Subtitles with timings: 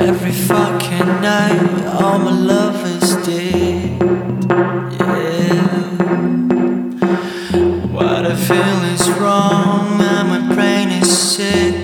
[0.00, 4.02] Every fucking night, all my love is dead.
[4.98, 5.78] Yeah.
[7.92, 11.74] What I feel is wrong, and my brain is sick.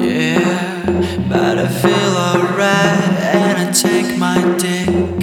[0.00, 5.21] Yeah, but I feel alright, and I take my dick.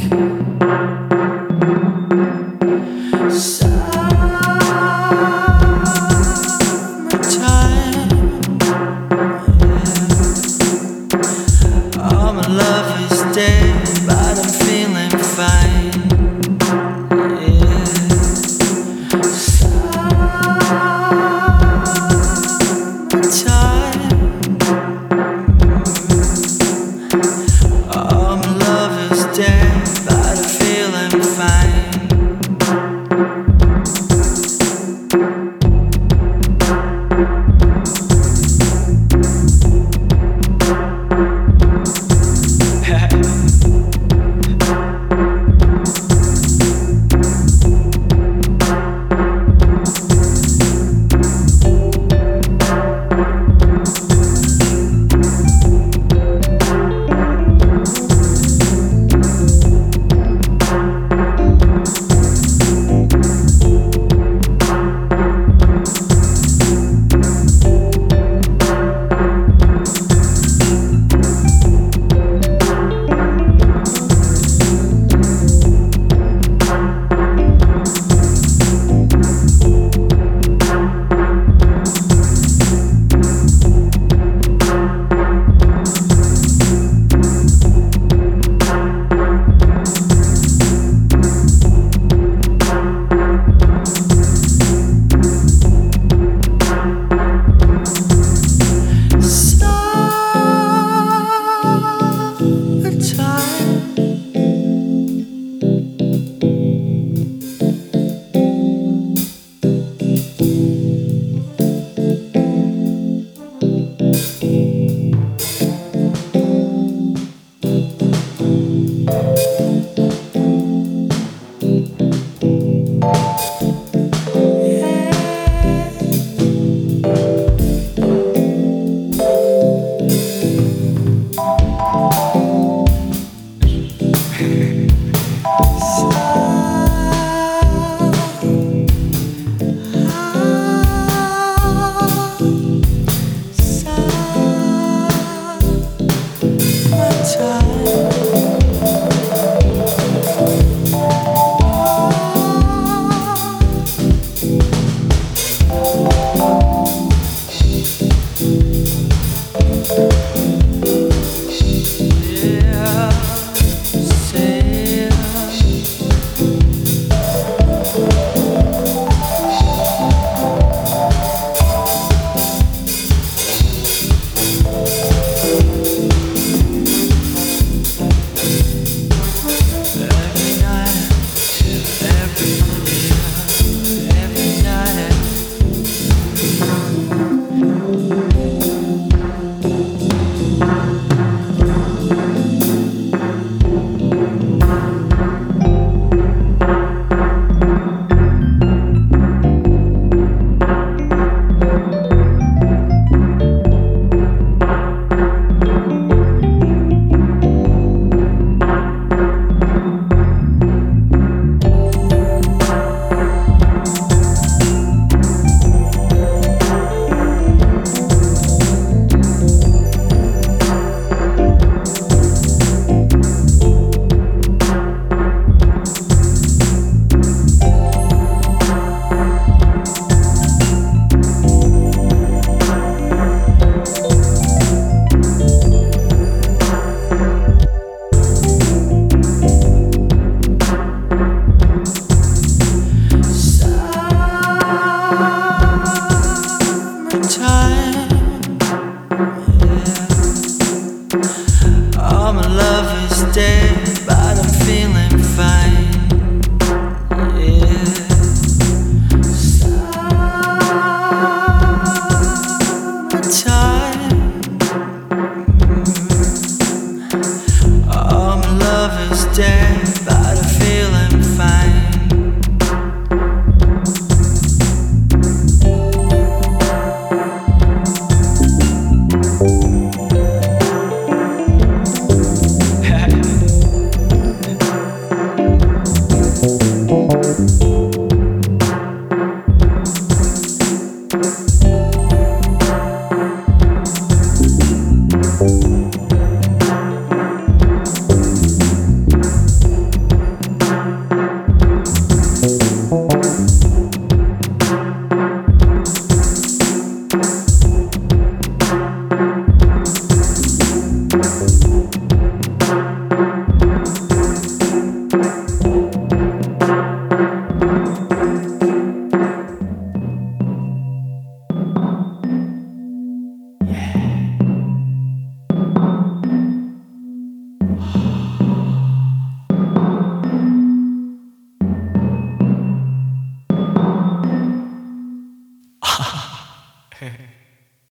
[252.01, 253.78] All my love is dead.